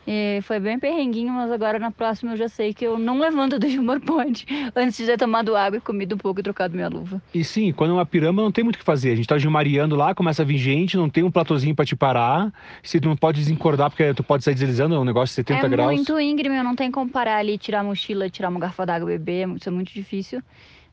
[0.05, 3.57] E foi bem perrenguinho, mas agora na próxima eu já sei que eu não levanto
[3.59, 6.89] do Jumor Point antes de ter tomado água e comido um pouco e trocado minha
[6.89, 7.21] luva.
[7.33, 9.11] E sim, quando é uma pirâmide não tem muito o que fazer.
[9.11, 11.95] A gente tá gilmariando lá, começa a vir gente, não tem um platôzinho para te
[11.95, 12.51] parar.
[12.81, 15.69] Você não pode desencordar porque tu pode sair deslizando, é um negócio de 70 é
[15.69, 15.91] graus.
[15.91, 19.07] É muito íngreme, não tem como parar ali, tirar a mochila, tirar uma garrafa d'água,
[19.07, 20.41] beber, isso é muito difícil.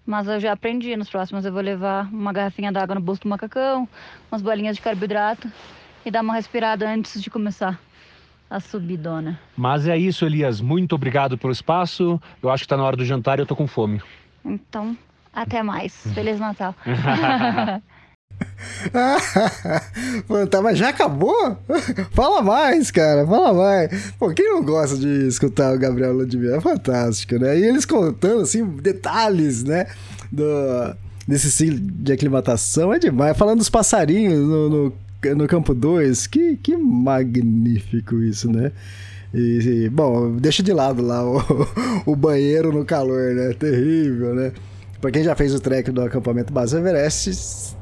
[0.06, 3.28] Mas eu já aprendi, nos próximos eu vou levar uma garrafinha d'água no bolso do
[3.28, 3.88] macacão,
[4.30, 5.50] umas bolinhas de carboidrato
[6.04, 7.78] e dar uma respirada antes de começar
[8.50, 9.38] a subidona.
[9.56, 10.60] Mas é isso, Elias.
[10.60, 12.20] Muito obrigado pelo espaço.
[12.42, 14.02] Eu acho que está na hora do jantar e eu tô com fome.
[14.44, 14.96] Então,
[15.32, 15.94] até mais.
[16.12, 16.74] Feliz Natal.
[20.50, 21.56] tá, mas já acabou?
[22.10, 24.12] Fala mais, cara, fala mais.
[24.12, 26.56] Pô, quem não gosta de escutar o Gabriel Ludmilla?
[26.56, 27.58] É fantástico, né?
[27.58, 29.86] E eles contando, assim, detalhes, né?
[30.32, 30.44] Do,
[31.28, 33.36] desse ciclo de aclimatação é demais.
[33.36, 34.92] Falando dos passarinhos no, no
[35.36, 38.72] no campo 2, que, que magnífico isso, né?
[39.32, 41.40] E, bom, deixa de lado lá o,
[42.06, 43.52] o banheiro no calor, né?
[43.52, 44.52] Terrível, né?
[45.00, 47.76] Pra quem já fez o trek do acampamento base Everest,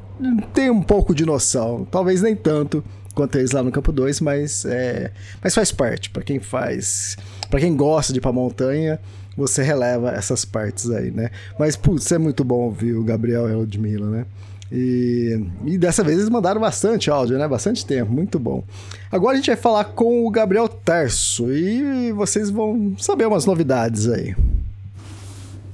[0.53, 1.85] tem um pouco de noção.
[1.89, 2.83] Talvez nem tanto
[3.15, 5.11] quanto eles lá no campo 2, mas, é,
[5.43, 6.09] mas faz parte.
[6.09, 7.17] Para quem faz.
[7.49, 8.99] para quem gosta de ir pra montanha,
[9.35, 11.31] você releva essas partes aí, né?
[11.57, 14.25] Mas, putz, é muito bom ouvir o Gabriel e a Ludmilla, né?
[14.71, 17.47] E, e dessa vez eles mandaram bastante áudio, né?
[17.47, 18.63] Bastante tempo, muito bom.
[19.11, 24.07] Agora a gente vai falar com o Gabriel Tarso e vocês vão saber umas novidades
[24.07, 24.35] aí.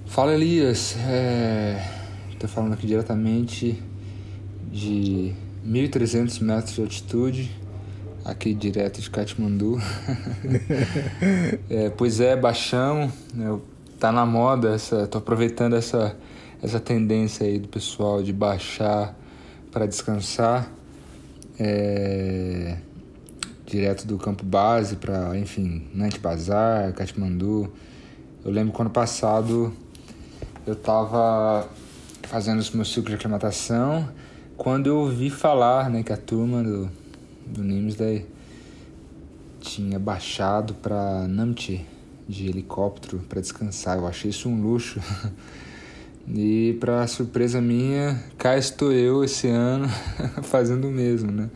[0.05, 1.83] Fala Elias, é...
[2.39, 3.83] tô falando aqui diretamente
[4.71, 5.33] de
[5.67, 7.51] 1.300 metros de altitude,
[8.23, 9.77] aqui direto de Katmandu.
[11.69, 13.59] é, pois é, baixão, né?
[13.99, 16.15] tá na moda, essa, tô aproveitando essa
[16.61, 19.17] essa tendência aí do pessoal de baixar
[19.71, 20.71] para descansar
[21.59, 22.77] é,
[23.65, 27.71] direto do campo base para, enfim, Nantes Bazar, Katmandu.
[28.43, 29.73] Eu lembro que ano passado
[30.65, 31.67] eu estava
[32.23, 34.09] fazendo os meus ciclos de aclimatação
[34.57, 36.89] quando eu ouvi falar né, que a turma do,
[37.45, 38.25] do Nimsday
[39.59, 41.85] tinha baixado para Namche
[42.27, 43.97] de helicóptero para descansar.
[43.97, 45.01] Eu achei isso um luxo.
[46.27, 49.87] E para surpresa minha, cá estou eu esse ano
[50.41, 51.49] fazendo o mesmo, né?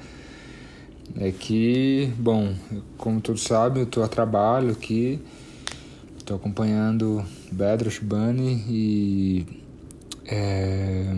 [1.18, 2.54] É que, bom,
[2.98, 5.20] como todos sabem, eu estou a trabalho aqui,
[6.20, 9.46] estou acompanhando Bedros Bunny e,
[10.28, 11.16] é,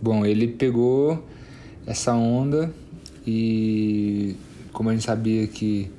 [0.00, 1.26] bom, ele pegou
[1.84, 2.72] essa onda
[3.26, 4.36] e,
[4.72, 5.90] como a gente sabia que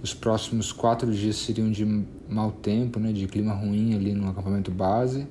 [0.00, 1.84] os próximos quatro dias seriam de
[2.28, 5.26] mau tempo, né, de clima ruim ali no acampamento base,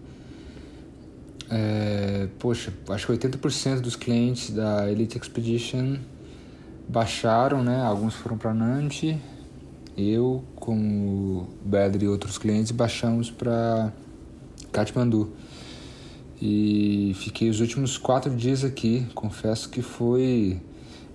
[1.56, 5.98] é, poxa, acho que 80% dos clientes da Elite Expedition
[6.90, 7.80] baixaram, né?
[7.80, 9.16] Alguns foram para Nantes.
[9.96, 13.94] Eu, como Bedre e outros clientes, baixamos para
[14.72, 15.32] Kathmandu.
[16.42, 19.06] E fiquei os últimos quatro dias aqui.
[19.14, 20.60] Confesso que foi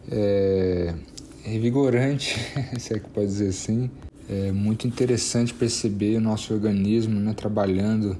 [0.08, 0.94] é,
[1.42, 2.38] revigorante,
[2.78, 3.90] se é que pode dizer assim.
[4.30, 8.16] É muito interessante perceber o nosso organismo né, trabalhando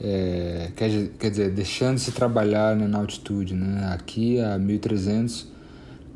[0.00, 3.54] é, quer, quer dizer, deixando de se trabalhar né, na altitude.
[3.54, 3.90] Né?
[3.92, 5.48] Aqui a 1300,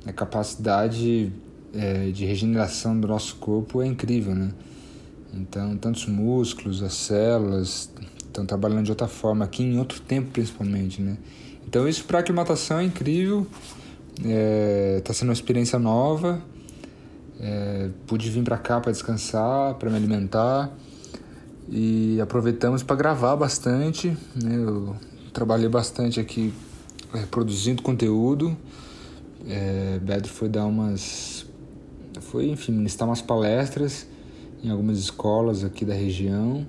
[0.07, 1.33] a capacidade
[1.75, 4.35] é, de regeneração do nosso corpo é incrível.
[4.35, 4.51] Né?
[5.35, 11.03] Então, tantos músculos, as células estão trabalhando de outra forma, aqui em outro tempo principalmente.
[11.03, 11.17] Né?
[11.67, 13.47] Então, isso para aclimatação é incrível,
[14.17, 16.41] está é, sendo uma experiência nova.
[17.41, 20.73] É, pude vir para cá para descansar, para me alimentar
[21.75, 24.09] e aproveitamos para gravar bastante.
[24.37, 24.57] Né?
[24.57, 24.95] Eu
[25.33, 26.53] trabalhei bastante aqui
[27.15, 28.55] é, produzindo conteúdo.
[29.49, 31.47] É, Bedro foi dar umas.
[32.21, 34.07] Foi, enfim, ministrar umas palestras
[34.63, 36.67] em algumas escolas aqui da região.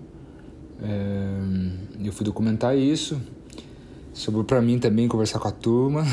[0.81, 3.21] É, eu fui documentar isso.
[4.13, 6.05] Sobrou para mim também conversar com a turma.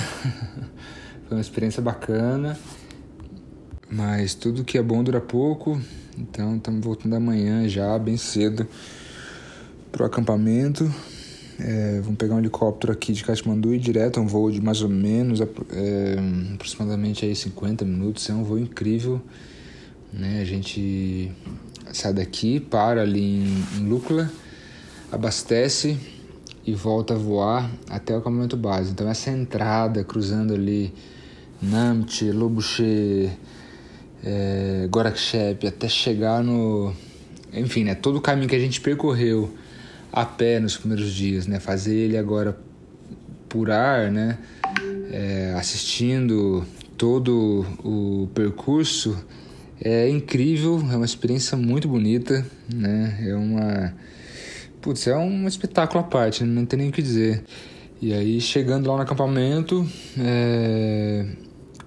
[1.28, 2.58] foi uma experiência bacana.
[3.88, 5.80] Mas tudo que é bom dura pouco.
[6.20, 8.66] Então estamos voltando amanhã já, bem cedo,
[9.90, 10.92] para o acampamento.
[11.58, 14.88] É, vamos pegar um helicóptero aqui de Katmandu e direto, um voo de mais ou
[14.88, 16.16] menos é,
[16.54, 18.28] aproximadamente aí 50 minutos.
[18.28, 19.20] É um voo incrível.
[20.12, 20.42] Né?
[20.42, 21.32] A gente
[21.90, 23.42] sai daqui, para ali
[23.78, 24.28] em, em
[25.10, 25.98] abastece
[26.66, 28.90] e volta a voar até o acampamento base.
[28.90, 30.92] Então essa entrada cruzando ali
[31.62, 33.30] Namche, Lobuche,
[34.24, 36.94] é, Gorakshep até chegar no.
[37.52, 37.94] Enfim, né?
[37.94, 39.54] Todo o caminho que a gente percorreu
[40.12, 41.58] a pé nos primeiros dias, né?
[41.58, 42.56] Fazer ele agora
[43.48, 44.38] por ar, né?
[45.10, 46.64] É, assistindo
[46.96, 49.16] todo o percurso
[49.82, 53.18] é incrível, é uma experiência muito bonita, né?
[53.26, 53.94] É uma.
[54.80, 57.42] Putz, é um espetáculo à parte, não tem nem o que dizer.
[58.00, 59.86] E aí, chegando lá no acampamento,
[60.18, 61.26] é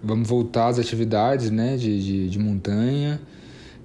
[0.03, 3.19] vamos voltar às atividades né, de, de, de montanha.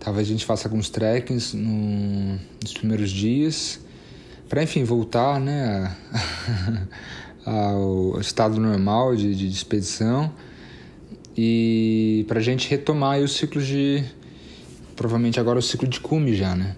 [0.01, 3.81] Talvez a gente faça alguns trekkings no, nos primeiros dias,
[4.49, 5.97] para enfim voltar né,
[7.47, 10.33] ao estado normal de, de expedição
[11.41, 14.03] e para a gente retomar os ciclos de.
[14.97, 16.75] Provavelmente agora o ciclo de cume já, né?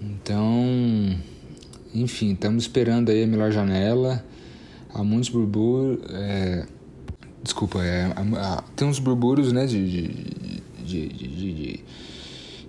[0.00, 1.18] Então,
[1.92, 4.24] enfim, estamos esperando aí a melhor janela.
[4.94, 5.98] Há muitos burburos.
[6.08, 6.66] É,
[7.42, 8.12] Desculpa, é,
[8.76, 10.08] tem uns burburos, né, de, de,
[10.84, 11.84] de, de,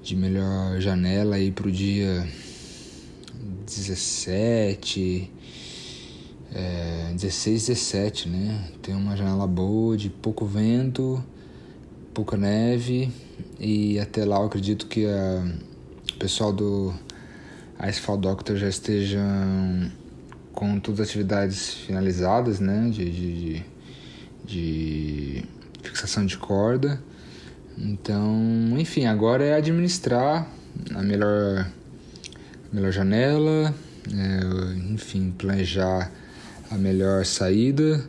[0.02, 2.26] de melhor janela aí pro dia
[3.66, 5.32] 17,
[6.54, 8.72] é, 16, 17, né?
[8.82, 11.24] Tem uma janela boa, de pouco vento,
[12.14, 13.10] pouca neve
[13.60, 15.46] e até lá eu acredito que a,
[16.14, 16.94] o pessoal do
[17.88, 19.22] Icefall Doctor já estejam
[20.54, 23.66] com todas as atividades finalizadas, né, de, de,
[24.46, 25.44] de
[25.84, 27.02] fixação de corda.
[27.78, 30.48] Então, enfim, agora é administrar
[30.94, 31.68] a melhor,
[32.72, 33.74] a melhor janela,
[34.08, 36.12] é, enfim, planejar
[36.70, 38.04] a melhor saída.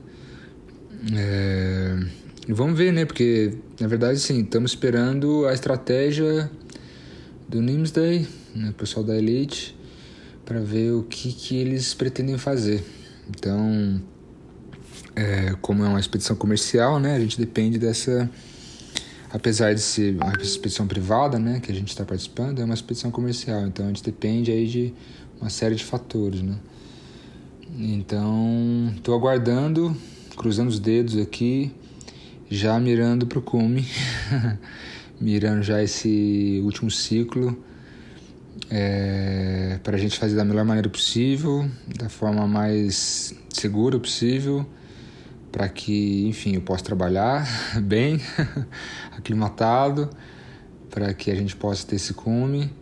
[1.14, 1.98] É,
[2.48, 3.04] vamos ver, né?
[3.04, 6.50] Porque, na verdade, sim, estamos esperando a estratégia
[7.48, 9.76] do Nimsday, né, o pessoal da Elite,
[10.44, 12.82] para ver o que, que eles pretendem fazer.
[13.28, 14.00] Então,
[15.14, 18.28] é, como é uma expedição comercial, né, a gente depende dessa.
[19.30, 23.10] Apesar de ser uma expedição privada, né, que a gente está participando, é uma expedição
[23.10, 24.94] comercial, então a gente depende aí de
[25.40, 26.56] uma série de fatores, né.
[27.78, 29.96] Então, estou aguardando,
[30.36, 31.72] cruzando os dedos aqui,
[32.50, 33.86] já mirando para o cume,
[35.18, 37.56] mirando já esse último ciclo
[38.70, 44.66] é, para a gente fazer da melhor maneira possível, da forma mais segura possível,
[45.52, 47.46] para que, enfim, eu possa trabalhar
[47.80, 48.18] bem,
[49.16, 50.08] aclimatado,
[50.90, 52.72] para que a gente possa ter esse cume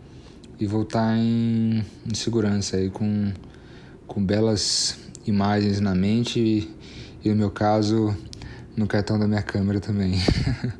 [0.57, 3.33] e voltar em, em segurança aí com,
[4.07, 6.75] com belas imagens na mente e,
[7.23, 8.15] e no meu caso
[8.75, 10.13] no cartão da minha câmera também.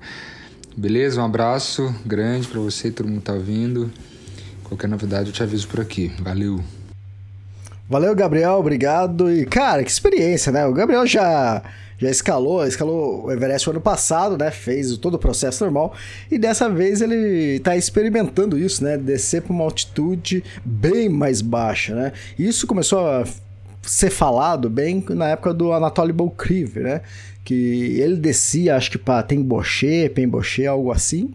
[0.75, 1.21] Beleza?
[1.21, 3.91] Um abraço grande para você todo mundo que tá ouvindo.
[4.63, 6.11] Qualquer novidade eu te aviso por aqui.
[6.19, 6.63] Valeu.
[7.91, 9.29] Valeu, Gabriel, obrigado.
[9.29, 10.65] E, cara, que experiência, né?
[10.65, 11.61] O Gabriel já
[11.97, 14.49] já escalou, escalou o Everest ano passado, né?
[14.49, 15.93] Fez todo o processo normal
[16.31, 18.97] e dessa vez ele está experimentando isso, né?
[18.97, 22.13] Descer para uma altitude bem mais baixa, né?
[22.39, 23.25] Isso começou a
[23.81, 27.01] ser falado bem na época do Anatoly Bolkriv, né?
[27.43, 31.33] Que ele descia, acho que para Temboché, Pemboché, algo assim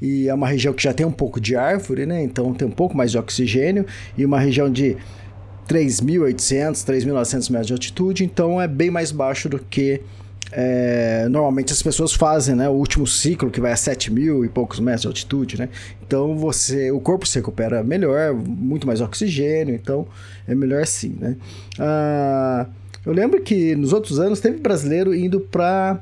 [0.00, 2.22] e é uma região que já tem um pouco de árvore, né?
[2.22, 4.96] Então tem um pouco mais de oxigênio e uma região de
[5.68, 10.00] 3.800, 3.900 metros de altitude, então é bem mais baixo do que
[10.52, 12.68] é, normalmente as pessoas fazem, né?
[12.68, 15.68] O último ciclo que vai a 7 mil e poucos metros de altitude, né?
[16.06, 20.06] Então você, o corpo se recupera melhor, muito mais oxigênio, então
[20.46, 21.36] é melhor assim, né?
[21.78, 22.66] Ah,
[23.04, 26.00] eu lembro que nos outros anos teve brasileiro indo para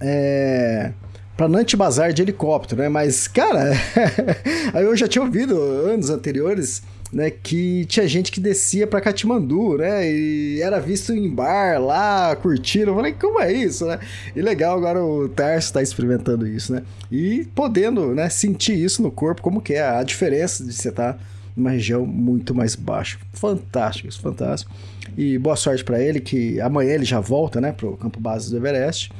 [0.00, 0.92] é,
[1.36, 2.88] para Nantes Bazar de helicóptero, né?
[2.88, 3.72] Mas, cara,
[4.72, 9.78] aí eu já tinha ouvido anos anteriores, né, que tinha gente que descia para Katmandu,
[9.78, 10.10] né?
[10.10, 12.90] E era visto em bar lá, curtindo.
[12.90, 13.98] Eu falei, como é isso, né?
[14.34, 16.82] E legal agora o Tarso tá experimentando isso, né?
[17.10, 21.14] E podendo, né, sentir isso no corpo, como que é a diferença de você estar
[21.14, 21.18] tá
[21.56, 23.18] numa região muito mais baixa.
[23.32, 24.70] Fantástico, isso, fantástico.
[25.16, 28.56] E boa sorte para ele, que amanhã ele já volta, né, pro campo base do
[28.56, 29.10] Everest.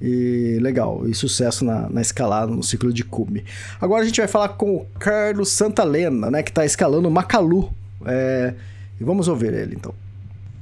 [0.00, 3.44] E legal, e sucesso na, na escalada, no ciclo de cume.
[3.80, 7.72] Agora a gente vai falar com o Carlos Santalena, né, que está escalando Macalu.
[8.04, 8.54] É,
[9.00, 9.94] e vamos ouvir ele então.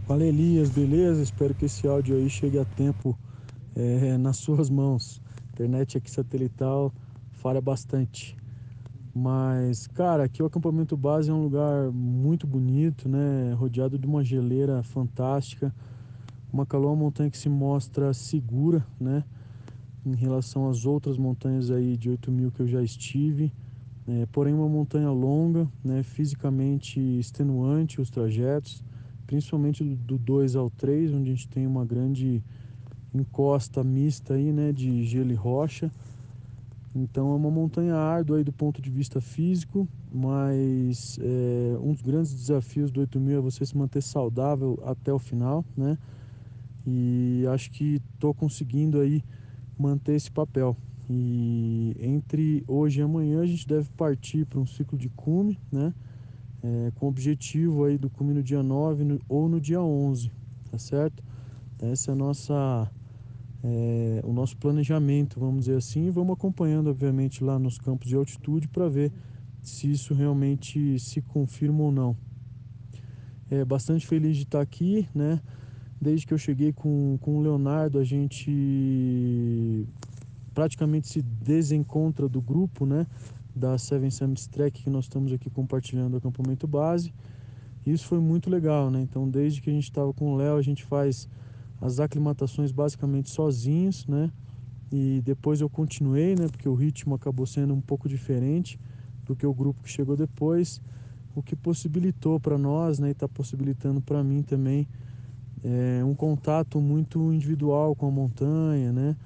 [0.07, 1.23] Fala Elias, beleza?
[1.23, 3.19] Espero que esse áudio aí chegue a tempo
[3.75, 5.21] é, nas suas mãos.
[5.53, 6.93] Internet aqui satelital
[7.33, 8.37] falha bastante.
[9.15, 13.55] Mas, cara, aqui o acampamento base é um lugar muito bonito, né?
[13.55, 15.73] Rodeado de uma geleira fantástica
[16.55, 19.25] Macalu é uma montanha que se mostra segura, né?
[20.07, 23.53] Em relação às outras montanhas aí de 8 mil que eu já estive.
[24.07, 26.05] É, porém, uma montanha longa, né?
[26.05, 28.85] Fisicamente extenuante os trajetos,
[29.27, 32.41] principalmente do 2 ao 3, onde a gente tem uma grande
[33.13, 34.71] encosta mista aí, né?
[34.73, 35.91] De gelo e rocha.
[36.95, 42.03] Então é uma montanha árdua aí do ponto de vista físico, mas é, um dos
[42.03, 45.99] grandes desafios do 8000 é você se manter saudável até o final, né?
[46.87, 49.23] E acho que estou conseguindo aí
[49.79, 50.77] manter esse papel.
[51.09, 55.93] E entre hoje e amanhã a gente deve partir para um ciclo de cume, né?
[56.63, 60.33] É, com o objetivo aí do cume no dia 9 no, ou no dia 11,
[60.71, 61.23] tá certo?
[61.79, 62.91] Essa é a nossa,
[63.63, 68.17] é, o nosso planejamento, vamos dizer assim, e vamos acompanhando, obviamente, lá nos campos de
[68.17, 69.13] altitude para ver
[69.63, 72.17] se isso realmente se confirma ou não.
[73.51, 75.41] É bastante feliz de estar aqui, né?
[76.05, 79.89] Desde que eu cheguei com, com o Leonardo, a gente
[80.53, 83.07] praticamente se desencontra do grupo, né?
[83.57, 87.11] Da Seven Summits Trek que nós estamos aqui compartilhando o acampamento base.
[87.87, 89.01] Isso foi muito legal, né?
[89.01, 91.27] Então, desde que a gente estava com o Léo, a gente faz
[91.81, 94.31] as aclimatações basicamente sozinhos, né?
[94.93, 96.49] E depois eu continuei, né?
[96.49, 98.79] Porque o ritmo acabou sendo um pouco diferente
[99.25, 100.83] do que o grupo que chegou depois,
[101.35, 103.09] o que possibilitou para nós, né?
[103.09, 104.87] E está possibilitando para mim também
[105.65, 109.17] é, um contato muito individual com a montanha, né?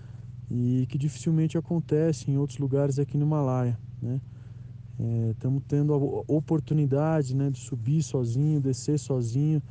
[0.49, 4.21] E que dificilmente acontece em outros lugares aqui no Himalaia, né?
[5.31, 5.97] Estamos é, tendo a
[6.33, 9.63] oportunidade né, de subir sozinho, descer sozinho,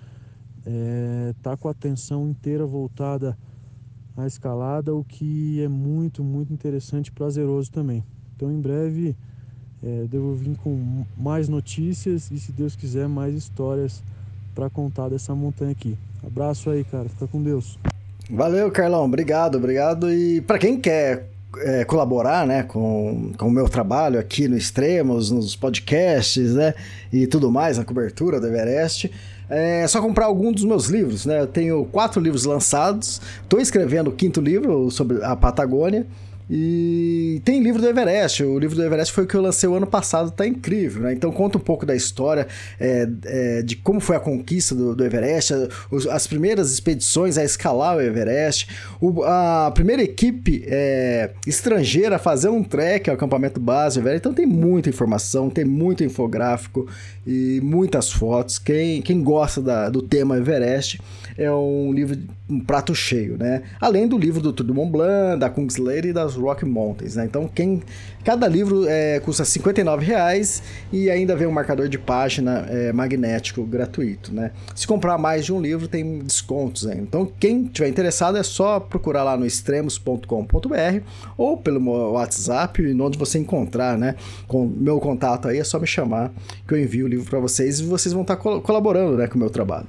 [0.65, 3.37] é, tá com a atenção inteira voltada
[4.15, 8.03] à escalada, o que é muito, muito interessante e prazeroso também.
[8.35, 9.17] Então, em breve,
[9.83, 14.03] é, devo vir com mais notícias e, se Deus quiser, mais histórias
[14.57, 15.95] para contar dessa montanha aqui.
[16.25, 17.07] Abraço aí, cara.
[17.07, 17.77] Fica com Deus.
[18.27, 19.05] Valeu, Carlão.
[19.05, 20.11] Obrigado, obrigado.
[20.11, 21.27] E para quem quer
[21.59, 26.73] é, colaborar né, com, com o meu trabalho aqui no Extremos, nos podcasts né,
[27.13, 29.11] e tudo mais, na cobertura do Everest,
[29.47, 31.27] é só comprar algum dos meus livros.
[31.27, 31.39] Né?
[31.39, 36.07] Eu tenho quatro livros lançados, estou escrevendo o quinto livro sobre a Patagônia.
[36.49, 38.43] E tem livro do Everest.
[38.43, 41.13] O livro do Everest foi o que eu lancei o ano passado, tá incrível, né?
[41.13, 42.47] Então conta um pouco da história
[42.79, 45.53] é, é, de como foi a conquista do, do Everest,
[46.09, 48.67] as primeiras expedições a escalar o Everest,
[49.01, 53.99] o, a primeira equipe é, estrangeira a fazer um trek ao acampamento base.
[54.15, 56.87] Então tem muita informação, tem muito infográfico
[57.25, 58.57] e muitas fotos.
[58.57, 61.01] Quem, quem gosta da, do tema Everest
[61.37, 62.17] é um livro,
[62.49, 63.61] um prato cheio, né?
[63.79, 67.25] Além do livro do Tour du Mont Blanc, da Kungsleder e das Rock Mountains, né?
[67.25, 67.83] Então, quem
[68.23, 73.63] cada livro é, custa 59 reais e ainda vem um marcador de página é, magnético
[73.63, 74.51] gratuito, né?
[74.75, 77.03] Se comprar mais de um livro, tem descontos ainda.
[77.03, 81.01] Então, quem tiver interessado é só procurar lá no extremos.com.br
[81.37, 84.15] ou pelo meu WhatsApp, onde você encontrar, né?
[84.47, 86.31] Com meu contato aí, é só me chamar
[86.67, 89.39] que eu envio o livro para vocês e vocês vão estar colaborando, né, com o
[89.39, 89.87] meu trabalho.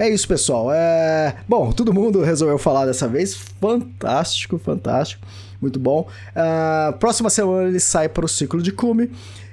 [0.00, 0.72] É isso, pessoal.
[0.72, 1.36] É...
[1.46, 3.34] Bom, todo mundo resolveu falar dessa vez.
[3.34, 5.22] Fantástico, fantástico.
[5.60, 6.08] Muito bom.
[6.30, 9.10] Uh, próxima semana ele sai para o ciclo de cume.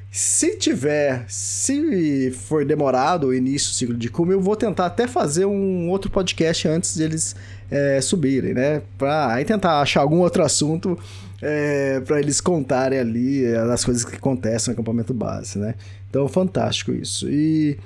[0.10, 5.06] Se tiver, se for demorado o início do ciclo de cume, eu vou tentar até
[5.06, 7.36] fazer um outro podcast antes de eles
[7.70, 8.82] é, subirem, né?
[8.98, 10.98] Para aí tentar achar algum outro assunto
[11.42, 15.76] é, para eles contarem ali as coisas que acontecem no acampamento base, né?
[16.10, 17.30] Então, fantástico isso.
[17.30, 17.78] E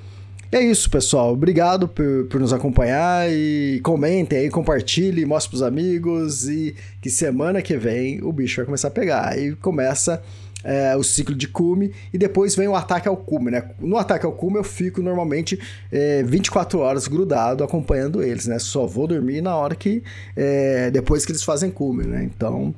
[0.52, 1.32] é isso, pessoal.
[1.32, 7.62] Obrigado por, por nos acompanhar e comentem aí, compartilhem, mostrem pros amigos e que semana
[7.62, 9.30] que vem o bicho vai começar a pegar.
[9.30, 10.22] Aí começa
[10.62, 13.64] é, o ciclo de cume e depois vem o ataque ao cume, né?
[13.80, 15.58] No ataque ao cume eu fico normalmente
[15.90, 18.58] é, 24 horas grudado acompanhando eles, né?
[18.58, 20.02] Só vou dormir na hora que
[20.36, 22.22] é, depois que eles fazem cume, né?
[22.24, 22.74] Então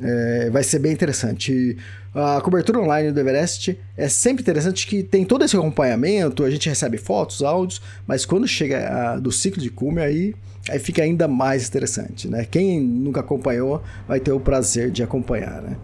[0.00, 1.76] é, vai ser bem interessante.
[2.14, 6.68] A cobertura online do Everest é sempre interessante que tem todo esse acompanhamento, a gente
[6.68, 10.34] recebe fotos, áudios, mas quando chega a, do ciclo de cume aí,
[10.70, 12.46] aí fica ainda mais interessante, né?
[12.48, 15.76] Quem nunca acompanhou vai ter o prazer de acompanhar, né?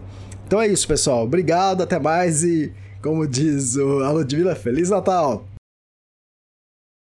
[0.47, 1.25] Então é isso, pessoal.
[1.25, 2.71] Obrigado, até mais e
[3.01, 5.50] como diz o Aludmila, Feliz Natal!